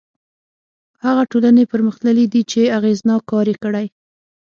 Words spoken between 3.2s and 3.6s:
کار یې